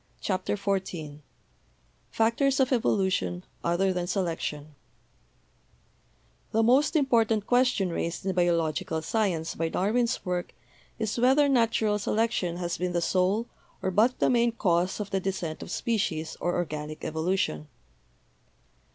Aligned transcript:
CHAPTER 0.19 0.57
XIV 0.57 1.19
FACTORS 2.09 2.59
OF 2.59 2.71
EVOLUTION 2.71 3.43
OTHER 3.63 3.93
THAN 3.93 4.07
SELECTION 4.07 4.73
The 6.51 6.63
most 6.63 6.95
important 6.95 7.45
question 7.45 7.91
raised 7.91 8.25
in 8.25 8.33
biological 8.33 8.97
sci 8.97 9.27
ence 9.27 9.53
by 9.53 9.69
Darwin's 9.69 10.25
work 10.25 10.55
is 10.97 11.19
whether 11.19 11.47
natural 11.47 11.99
selection 11.99 12.57
has 12.57 12.79
been 12.79 12.93
the 12.93 12.99
sole, 13.01 13.45
or 13.83 13.91
but 13.91 14.17
the 14.17 14.31
main, 14.31 14.53
cause 14.53 14.99
of 14.99 15.11
the 15.11 15.19
descent 15.19 15.61
of 15.61 15.69
species, 15.69 16.35
or 16.39 16.55
organic 16.55 17.05
evolution. 17.05 17.67